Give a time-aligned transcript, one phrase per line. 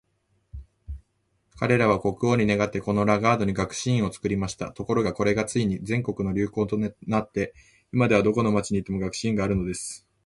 [1.59, 4.71] 彼等は国王に願って、このラガードに学士院を作りました。
[4.71, 7.53] ところが、これがついに全国の流行となって、
[7.93, 10.07] 今では、どこの町に行っても学士院があるのです。